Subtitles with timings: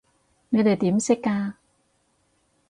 [0.49, 1.53] 你哋點識㗎？